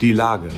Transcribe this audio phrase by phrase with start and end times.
[0.00, 0.48] Die Lage.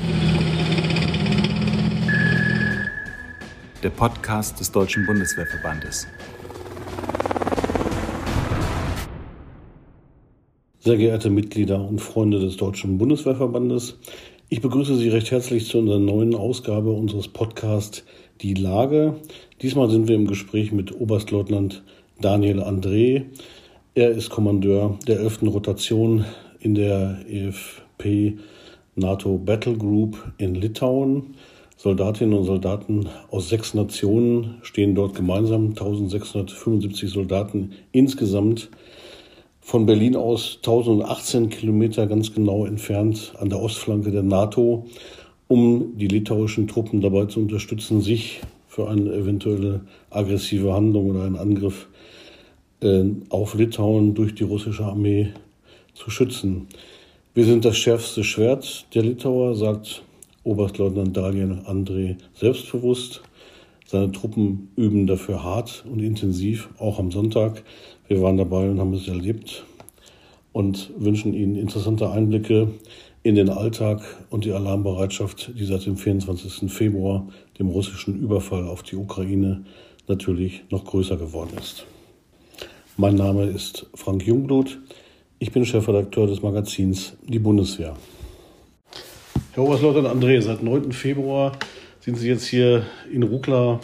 [3.83, 6.07] Der Podcast des Deutschen Bundeswehrverbandes.
[10.80, 13.96] Sehr geehrte Mitglieder und Freunde des Deutschen Bundeswehrverbandes,
[14.50, 18.04] ich begrüße Sie recht herzlich zu unserer neuen Ausgabe unseres Podcasts
[18.43, 19.14] Die Lage.
[19.62, 21.82] Diesmal sind wir im Gespräch mit Oberstleutnant
[22.20, 23.22] Daniel André.
[23.95, 25.45] Er ist Kommandeur der 11.
[25.45, 26.27] Rotation
[26.59, 28.38] in der EFP
[29.01, 31.34] NATO Battle Group in Litauen.
[31.77, 38.69] Soldatinnen und Soldaten aus sechs Nationen stehen dort gemeinsam, 1675 Soldaten insgesamt.
[39.62, 44.87] Von Berlin aus 1018 Kilometer ganz genau entfernt an der Ostflanke der NATO,
[45.48, 51.37] um die litauischen Truppen dabei zu unterstützen, sich für eine eventuelle aggressive Handlung oder einen
[51.37, 51.88] Angriff
[52.82, 55.30] äh, auf Litauen durch die russische Armee
[55.95, 56.69] zu schützen.
[57.33, 60.02] Wir sind das schärfste Schwert der Litauer, sagt
[60.43, 63.23] Oberstleutnant Daniel André selbstbewusst.
[63.87, 67.62] Seine Truppen üben dafür hart und intensiv, auch am Sonntag.
[68.08, 69.64] Wir waren dabei und haben es erlebt
[70.52, 72.72] und wünschen Ihnen interessante Einblicke
[73.22, 76.69] in den Alltag und die Alarmbereitschaft, die seit dem 24.
[76.69, 77.28] Februar,
[77.60, 79.64] dem russischen Überfall auf die Ukraine,
[80.08, 81.86] natürlich noch größer geworden ist.
[82.97, 84.80] Mein Name ist Frank Jungblut.
[85.42, 87.96] Ich bin Chefredakteur des Magazins Die Bundeswehr.
[89.55, 90.92] Herr Oberstleutnant André, seit 9.
[90.92, 91.52] Februar
[92.00, 93.80] sind Sie jetzt hier in Rukla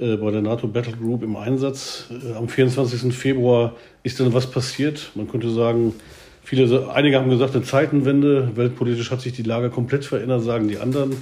[0.00, 2.06] äh, bei der NATO Battle Group im Einsatz.
[2.10, 3.14] Äh, am 24.
[3.14, 5.10] Februar ist dann was passiert?
[5.14, 5.94] Man könnte sagen,
[6.42, 8.56] viele, einige haben gesagt, eine Zeitenwende.
[8.56, 11.14] Weltpolitisch hat sich die Lage komplett verändert, sagen die anderen.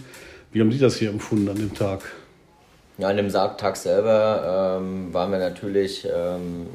[0.53, 2.03] Wie haben Sie das hier empfunden an dem Tag?
[2.99, 6.69] Ja, an dem Tag selber ähm, waren wir natürlich ähm,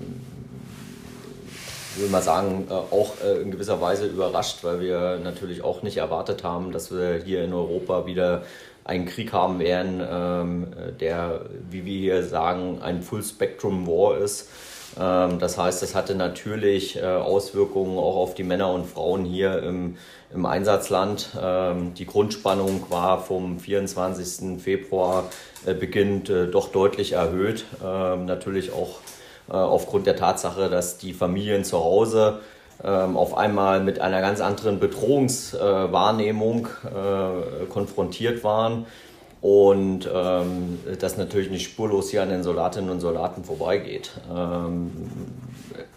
[1.93, 5.83] ich würde mal sagen, äh, auch äh, in gewisser Weise überrascht, weil wir natürlich auch
[5.83, 8.43] nicht erwartet haben, dass wir hier in Europa wieder
[8.83, 10.67] einen Krieg haben werden, ähm,
[10.99, 14.49] der, wie wir hier sagen, ein Full-Spectrum-War ist.
[14.99, 19.61] Ähm, das heißt, es hatte natürlich äh, Auswirkungen auch auf die Männer und Frauen hier
[19.61, 19.97] im,
[20.33, 21.29] im Einsatzland.
[21.39, 24.59] Ähm, die Grundspannung war vom 24.
[24.61, 25.25] Februar
[25.79, 27.63] beginnend doch deutlich erhöht.
[27.81, 28.99] Natürlich auch
[29.47, 32.39] aufgrund der Tatsache, dass die Familien zu Hause
[32.83, 38.85] ähm, auf einmal mit einer ganz anderen Bedrohungswahrnehmung äh, konfrontiert waren
[39.41, 44.11] und ähm, das natürlich nicht spurlos hier an den Soldatinnen und Soldaten vorbeigeht.
[44.29, 44.91] Ähm,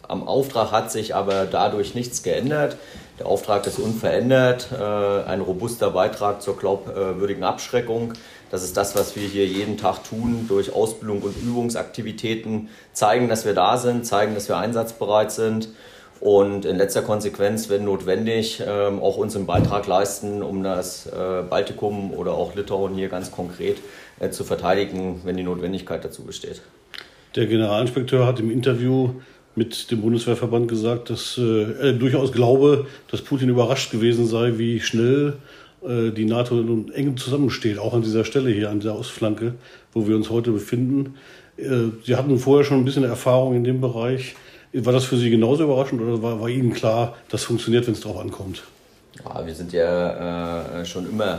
[0.06, 2.76] am Auftrag hat sich aber dadurch nichts geändert.
[3.18, 8.12] Der Auftrag ist unverändert, äh, ein robuster Beitrag zur glaubwürdigen Abschreckung
[8.50, 13.44] das ist das, was wir hier jeden Tag tun, durch Ausbildung und Übungsaktivitäten zeigen, dass
[13.44, 15.68] wir da sind, zeigen, dass wir einsatzbereit sind
[16.20, 22.12] und in letzter Konsequenz, wenn notwendig, ähm, auch unseren Beitrag leisten, um das äh, Baltikum
[22.12, 23.78] oder auch Litauen hier ganz konkret
[24.18, 26.62] äh, zu verteidigen, wenn die Notwendigkeit dazu besteht.
[27.34, 29.10] Der Generalinspekteur hat im Interview
[29.54, 34.80] mit dem Bundeswehrverband gesagt, dass äh, er durchaus glaube, dass Putin überrascht gewesen sei, wie
[34.80, 35.34] schnell
[35.86, 39.54] die NATO nun eng zusammensteht, auch an dieser Stelle hier, an der Ostflanke,
[39.92, 41.14] wo wir uns heute befinden.
[41.56, 44.34] Äh, Sie hatten vorher schon ein bisschen Erfahrung in dem Bereich.
[44.72, 48.00] War das für Sie genauso überraschend oder war, war Ihnen klar, das funktioniert, wenn es
[48.00, 48.62] darauf ankommt?
[49.24, 51.38] Ja, wir sind ja äh, schon immer äh,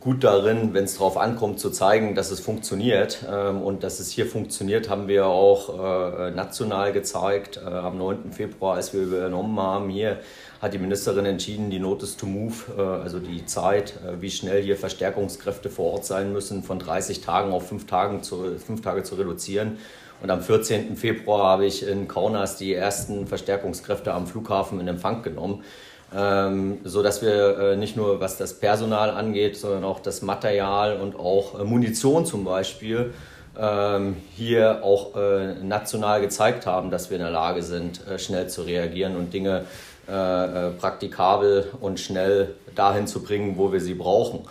[0.00, 3.24] gut darin, wenn es darauf ankommt, zu zeigen, dass es funktioniert.
[3.30, 7.56] Ähm, und dass es hier funktioniert, haben wir auch äh, national gezeigt.
[7.56, 8.32] Äh, am 9.
[8.32, 10.18] Februar, als wir übernommen haben, hier
[10.60, 12.54] hat die Ministerin entschieden, die Notice to Move,
[13.02, 17.68] also die Zeit, wie schnell hier Verstärkungskräfte vor Ort sein müssen, von 30 Tagen auf
[17.68, 19.76] 5, Tagen zu, 5 Tage zu reduzieren.
[20.22, 20.96] Und am 14.
[20.96, 25.62] Februar habe ich in Kaunas die ersten Verstärkungskräfte am Flughafen in Empfang genommen
[26.14, 31.00] ähm, so dass wir äh, nicht nur was das Personal angeht, sondern auch das Material
[31.00, 33.12] und auch äh, Munition zum Beispiel
[33.58, 38.48] ähm, hier auch äh, national gezeigt haben, dass wir in der Lage sind, äh, schnell
[38.48, 39.64] zu reagieren und Dinge
[40.08, 44.44] äh, äh, praktikabel und schnell dahin zu bringen, wo wir sie brauchen.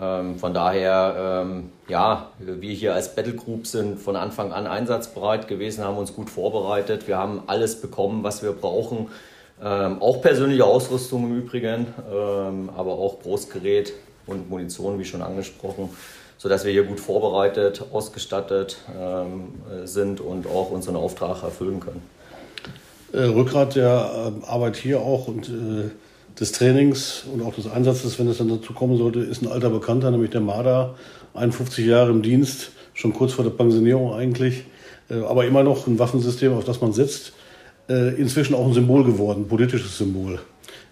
[0.00, 5.48] Ähm, von daher, ähm, ja, wir hier als Battle Group sind von Anfang an einsatzbereit
[5.48, 7.08] gewesen, haben uns gut vorbereitet.
[7.08, 9.08] Wir haben alles bekommen, was wir brauchen
[9.60, 13.92] ähm, auch persönliche Ausrüstung im Übrigen, ähm, aber auch Großgerät
[14.26, 15.90] und Munition, wie schon angesprochen,
[16.38, 19.54] sodass wir hier gut vorbereitet, ausgestattet ähm,
[19.84, 22.02] sind und auch unseren Auftrag erfüllen können.
[23.12, 25.90] Äh, Rückgrat der äh, Arbeit hier auch und äh,
[26.40, 29.70] des Trainings und auch des Einsatzes, wenn es dann dazu kommen sollte, ist ein alter
[29.70, 30.94] Bekannter, nämlich der Marder,
[31.34, 34.64] 51 Jahre im Dienst, schon kurz vor der Pensionierung eigentlich,
[35.10, 37.41] äh, aber immer noch ein Waffensystem, auf das man setzt äh,
[37.88, 40.38] inzwischen auch ein Symbol geworden, politisches Symbol.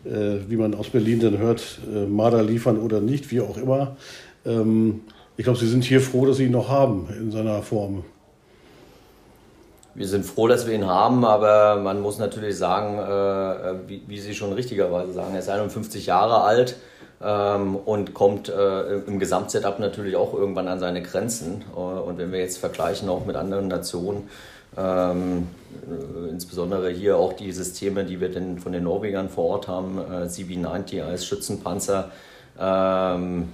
[0.04, 3.96] äh, wie man aus Berlin dann hört, äh, Marder liefern oder nicht, wie auch immer.
[4.44, 5.02] Ähm,
[5.36, 8.04] ich glaube, Sie sind hier froh, dass Sie ihn noch haben in seiner Form.
[9.94, 14.34] Wir sind froh, dass wir ihn haben, aber man muss natürlich sagen, äh, wie, Sie
[14.34, 16.76] schon richtigerweise sagen, er ist 51 Jahre alt
[17.22, 21.64] ähm, und kommt äh, im Gesamtsetup natürlich auch irgendwann an seine Grenzen.
[21.74, 24.28] Äh, und wenn wir jetzt vergleichen auch mit anderen Nationen,
[24.76, 25.48] ähm,
[25.88, 29.98] äh, insbesondere hier auch die Systeme, die wir denn von den Norwegern vor Ort haben,
[29.98, 32.10] äh, CB90 als Schützenpanzer,
[32.58, 33.48] ähm,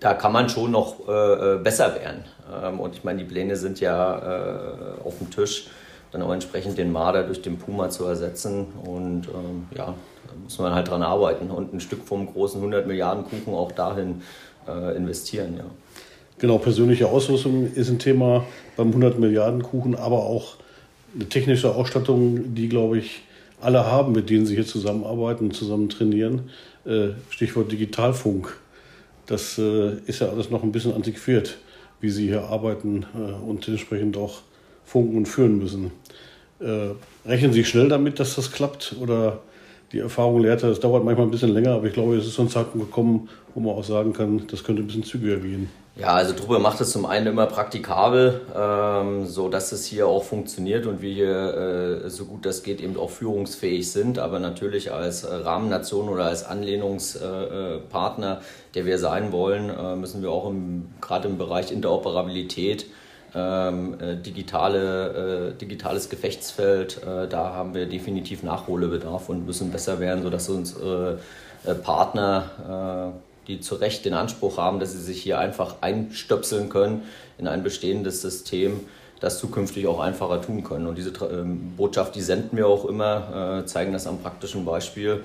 [0.00, 2.24] da kann man schon noch äh, äh, besser werden.
[2.62, 5.68] Ähm, und ich meine, die Pläne sind ja äh, auf dem Tisch,
[6.12, 8.66] dann auch entsprechend den Marder durch den Puma zu ersetzen.
[8.84, 12.86] Und ähm, ja, da muss man halt dran arbeiten und ein Stück vom großen 100
[12.86, 14.22] Milliarden Kuchen auch dahin
[14.96, 15.56] investieren.
[15.56, 15.64] Ja.
[16.38, 18.46] Genau, persönliche Ausrüstung ist ein Thema
[18.76, 20.54] beim 100 Milliarden Kuchen, aber auch
[21.12, 23.22] eine technische Ausstattung, die, glaube ich,
[23.60, 26.50] alle haben, mit denen sie hier zusammenarbeiten, zusammen trainieren.
[26.86, 28.56] Äh, Stichwort Digitalfunk.
[29.26, 31.58] Das äh, ist ja alles noch ein bisschen antiquiert,
[32.00, 34.42] wie sie hier arbeiten äh, und entsprechend auch
[34.84, 35.90] funken und führen müssen.
[37.24, 38.96] Rechnen Sie schnell damit, dass das klappt?
[39.00, 39.38] Oder
[39.92, 42.42] die Erfahrung lehrt, es dauert manchmal ein bisschen länger, aber ich glaube, es ist so
[42.42, 45.70] ein Zeitpunkt gekommen, wo man auch sagen kann, das könnte ein bisschen zügiger gehen.
[45.98, 50.22] Ja, also Truppe macht es zum einen immer praktikabel, ähm, so dass es hier auch
[50.22, 54.20] funktioniert und wir hier äh, so gut das geht eben auch führungsfähig sind.
[54.20, 60.22] Aber natürlich als äh, Rahmennation oder als Anlehnungspartner, äh, der wir sein wollen, äh, müssen
[60.22, 60.52] wir auch
[61.00, 62.86] gerade im Bereich Interoperabilität
[63.34, 69.98] ähm, äh, digitale, äh, digitales Gefechtsfeld, äh, da haben wir definitiv Nachholbedarf und müssen besser
[69.98, 71.18] werden, sodass unsere
[71.64, 76.68] äh, Partner, äh, die zu Recht den Anspruch haben, dass sie sich hier einfach einstöpseln
[76.68, 77.02] können
[77.38, 78.80] in ein bestehendes System,
[79.20, 80.86] das zukünftig auch einfacher tun können.
[80.86, 85.22] Und diese ähm, Botschaft, die senden wir auch immer, äh, zeigen das am praktischen Beispiel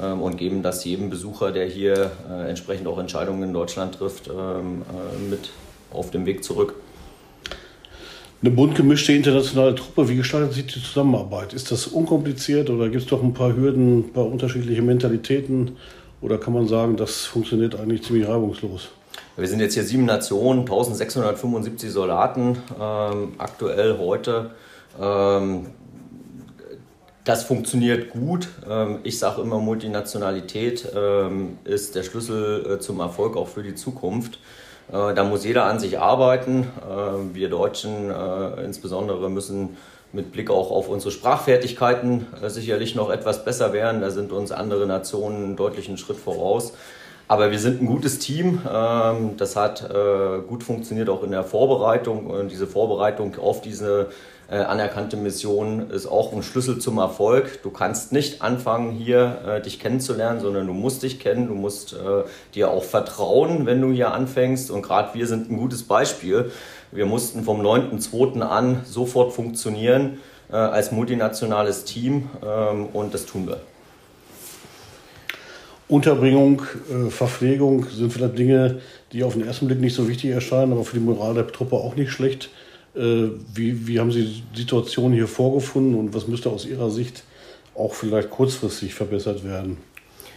[0.00, 2.12] ähm, und geben das jedem Besucher, der hier
[2.48, 4.82] entsprechend auch Entscheidungen in Deutschland trifft, ähm,
[5.28, 5.50] mit
[5.92, 6.74] auf dem Weg zurück.
[8.44, 11.54] Eine bunt gemischte internationale Truppe, wie gestaltet sich die Zusammenarbeit?
[11.54, 15.76] Ist das unkompliziert oder gibt es doch ein paar Hürden, ein paar unterschiedliche Mentalitäten?
[16.24, 18.88] Oder kann man sagen, das funktioniert eigentlich ziemlich reibungslos?
[19.36, 24.52] Wir sind jetzt hier sieben Nationen, 1675 Soldaten ähm, aktuell heute.
[24.98, 25.66] Ähm,
[27.24, 28.48] das funktioniert gut.
[28.66, 33.74] Ähm, ich sage immer, Multinationalität ähm, ist der Schlüssel äh, zum Erfolg auch für die
[33.74, 34.38] Zukunft.
[34.88, 36.62] Äh, da muss jeder an sich arbeiten.
[36.62, 39.76] Äh, wir Deutschen äh, insbesondere müssen
[40.14, 44.00] mit Blick auch auf unsere Sprachfertigkeiten sicherlich noch etwas besser werden.
[44.00, 46.72] Da sind uns andere Nationen einen deutlichen Schritt voraus.
[47.26, 48.60] Aber wir sind ein gutes Team.
[48.70, 49.88] Ähm, das hat
[50.48, 52.26] gut funktioniert auch in der Vorbereitung.
[52.26, 54.08] Und diese Vorbereitung auf diese
[54.50, 57.62] äh, anerkannte Mission ist auch ein Schlüssel zum Erfolg.
[57.62, 61.94] Du kannst nicht anfangen, hier äh, dich kennenzulernen, sondern du musst dich kennen, du musst
[61.94, 62.24] äh,
[62.54, 64.70] dir auch vertrauen, wenn du hier anfängst.
[64.70, 66.50] Und gerade wir sind ein gutes Beispiel.
[66.92, 68.40] Wir mussten vom 9.2.
[68.40, 70.18] an sofort funktionieren
[70.50, 73.60] äh, als multinationales Team ähm, und das tun wir.
[75.88, 78.80] Unterbringung, äh, Verpflegung sind vielleicht Dinge,
[79.12, 81.76] die auf den ersten Blick nicht so wichtig erscheinen, aber für die Moral der Truppe
[81.76, 82.50] auch nicht schlecht.
[82.94, 87.24] Äh, wie, wie haben Sie die Situation hier vorgefunden und was müsste aus Ihrer Sicht
[87.74, 89.78] auch vielleicht kurzfristig verbessert werden?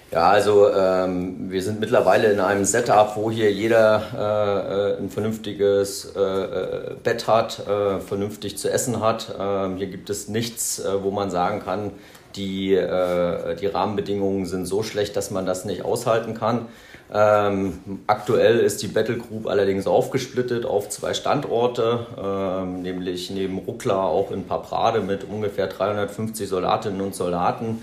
[0.10, 5.10] Ja, also ähm, wir sind mittlerweile in einem Setup, wo hier jeder äh, äh ein
[5.10, 9.36] vernünftiges äh, äh, Bett hat, äh, vernünftig zu essen hat.
[9.38, 11.92] Ähm, hier gibt es nichts, wo man sagen kann,
[12.36, 16.68] die, die Rahmenbedingungen sind so schlecht, dass man das nicht aushalten kann.
[17.14, 24.04] Ähm, aktuell ist die Battle Group allerdings aufgesplittet auf zwei Standorte, ähm, nämlich neben Ruckla
[24.04, 27.82] auch in Paprade mit ungefähr 350 Soldatinnen und Soldaten.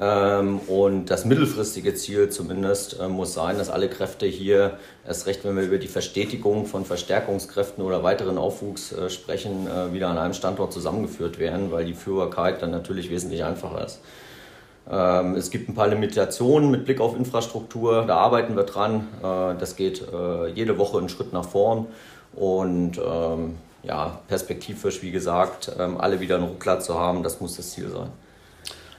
[0.00, 5.44] Ähm, und das mittelfristige Ziel zumindest äh, muss sein, dass alle Kräfte hier, erst recht,
[5.44, 10.18] wenn wir über die Verstetigung von Verstärkungskräften oder weiteren Aufwuchs äh, sprechen, äh, wieder an
[10.18, 14.00] einem Standort zusammengeführt werden, weil die Führbarkeit dann natürlich wesentlich einfacher ist.
[14.90, 19.08] Ähm, es gibt ein paar Limitationen mit Blick auf Infrastruktur, da arbeiten wir dran.
[19.22, 21.86] Äh, das geht äh, jede Woche einen Schritt nach vorn
[22.34, 27.56] und ähm, ja, perspektivisch, wie gesagt, ähm, alle wieder einen Ruckler zu haben, das muss
[27.56, 28.08] das Ziel sein.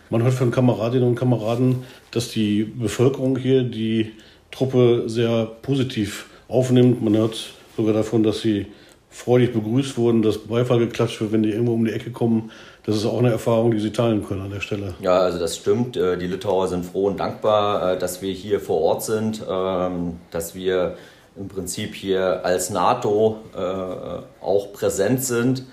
[0.10, 4.14] Man hört von Kameradinnen und Kameraden, dass die Bevölkerung hier die
[4.52, 7.02] Truppe sehr positiv aufnimmt.
[7.04, 8.68] Man hört sogar davon, dass sie
[9.16, 12.52] freudig begrüßt wurden, dass Beifall geklatscht wird, wenn die irgendwo um die Ecke kommen.
[12.86, 14.94] Das ist auch eine Erfahrung, die Sie teilen können an der Stelle.
[15.00, 15.96] Ja, also das stimmt.
[15.96, 20.18] Äh, die Litauer sind froh und dankbar, äh, dass wir hier vor Ort sind, ähm,
[20.32, 20.98] dass wir
[21.38, 23.60] im Prinzip hier als NATO äh,
[24.44, 25.64] auch präsent sind.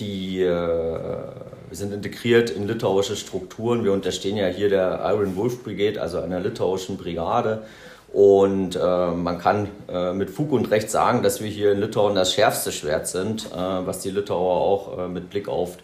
[0.00, 1.32] Die wir
[1.70, 3.84] sind integriert in litauische Strukturen.
[3.84, 7.62] Wir unterstehen ja hier der Iron Wolf Brigade, also einer litauischen Brigade.
[8.14, 12.14] Und äh, man kann äh, mit Fug und Recht sagen, dass wir hier in Litauen
[12.14, 15.78] das schärfste Schwert sind, äh, was die Litauer auch äh, mit Blick auf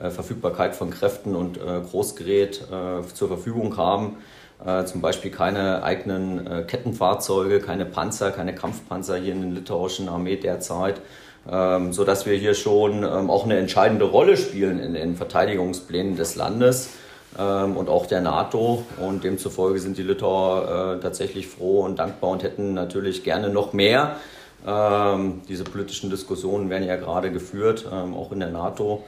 [0.00, 2.66] äh, Verfügbarkeit von Kräften und äh, Großgerät
[3.12, 4.16] zur Verfügung haben.
[4.86, 11.02] zum Beispiel keine eigenen Kettenfahrzeuge, keine Panzer, keine Kampfpanzer hier in der litauischen Armee derzeit.
[11.50, 16.36] Ähm, sodass wir hier schon ähm, auch eine entscheidende Rolle spielen in den Verteidigungsplänen des
[16.36, 16.88] Landes
[17.36, 18.84] und auch der NATO.
[19.00, 23.72] Und demzufolge sind die Litauer äh, tatsächlich froh und dankbar und hätten natürlich gerne noch
[23.72, 24.16] mehr.
[24.66, 29.04] Ähm, diese politischen Diskussionen werden ja gerade geführt, ähm, auch in der NATO.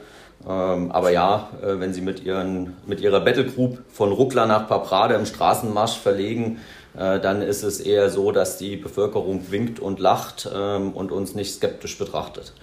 [0.47, 5.15] Ähm, aber ja, äh, wenn sie mit, ihren, mit ihrer Battlegroup von Ruckla nach Paprade
[5.15, 6.59] im Straßenmarsch verlegen,
[6.95, 11.33] äh, dann ist es eher so, dass die Bevölkerung winkt und lacht ähm, und uns
[11.33, 12.53] nicht skeptisch betrachtet.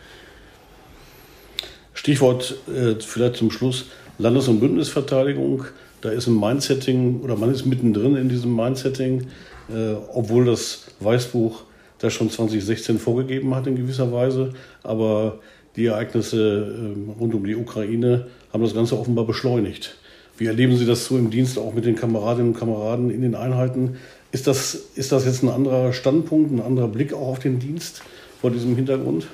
[1.94, 3.87] Stichwort vielleicht zum Schluss
[4.18, 5.64] Landes- und Bündnisverteidigung.
[6.00, 9.26] Da ist ein Mindsetting oder man ist mittendrin in diesem Mindsetting,
[9.68, 11.62] äh, obwohl das Weißbuch
[11.99, 14.52] das schon 2016 vorgegeben hat in gewisser Weise.
[14.83, 15.38] Aber
[15.76, 19.97] die Ereignisse äh, rund um die Ukraine haben das Ganze offenbar beschleunigt.
[20.37, 23.35] Wie erleben Sie das so im Dienst auch mit den Kameradinnen und Kameraden in den
[23.35, 23.97] Einheiten?
[24.33, 28.02] Ist das, ist das jetzt ein anderer Standpunkt, ein anderer Blick auch auf den Dienst
[28.40, 29.28] vor diesem Hintergrund?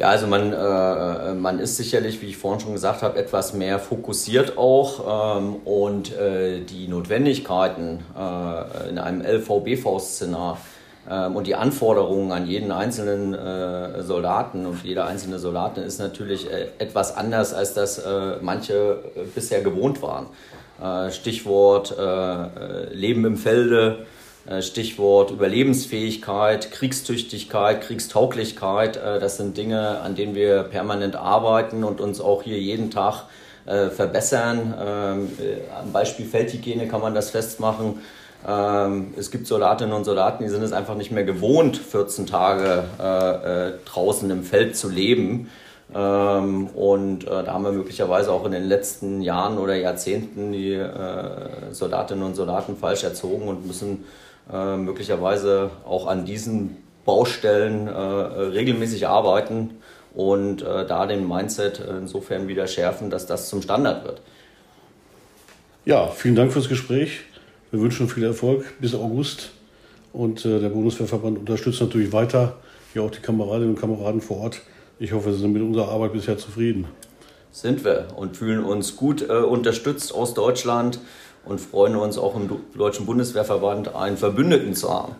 [0.00, 3.78] Ja, also man, äh, man ist sicherlich, wie ich vorhin schon gesagt habe, etwas mehr
[3.78, 10.56] fokussiert auch ähm, und äh, die Notwendigkeiten äh, in einem LVBV-Szenar
[11.06, 16.50] ähm, und die Anforderungen an jeden einzelnen äh, Soldaten und jede einzelne Soldatin ist natürlich
[16.50, 19.00] äh, etwas anders, als das äh, manche
[19.34, 20.28] bisher gewohnt waren.
[21.10, 21.94] Stichwort
[22.94, 24.19] Leben im Felde, äh,
[24.60, 28.96] Stichwort Überlebensfähigkeit, Kriegstüchtigkeit, Kriegstauglichkeit.
[28.96, 33.24] Äh, das sind Dinge, an denen wir permanent arbeiten und uns auch hier jeden Tag
[33.66, 34.74] äh, verbessern.
[34.80, 35.28] Ähm,
[35.80, 38.00] am Beispiel Feldhygiene kann man das festmachen.
[38.46, 42.84] Ähm, es gibt Soldatinnen und Soldaten, die sind es einfach nicht mehr gewohnt, 14 Tage
[43.84, 45.48] draußen im Feld zu leben.
[45.94, 50.82] Ähm, und da haben wir möglicherweise auch in den letzten Jahren oder Jahrzehnten die
[51.70, 54.04] Soldatinnen und Soldaten falsch erzogen und müssen
[54.52, 59.70] äh, möglicherweise auch an diesen Baustellen äh, regelmäßig arbeiten
[60.14, 64.20] und äh, da den Mindset insofern wieder schärfen, dass das zum Standard wird.
[65.84, 67.20] Ja, vielen Dank fürs Gespräch.
[67.70, 69.52] Wir wünschen viel Erfolg bis August.
[70.12, 72.56] Und äh, der Bundeswehrverband unterstützt natürlich weiter,
[72.94, 74.60] ja auch die Kameradinnen und Kameraden vor Ort.
[74.98, 76.86] Ich hoffe, Sie sind mit unserer Arbeit bisher zufrieden.
[77.52, 81.00] Sind wir und fühlen uns gut äh, unterstützt aus Deutschland
[81.44, 85.16] und freuen uns auch im Deutschen Bundeswehrverband einen Verbündeten zu haben.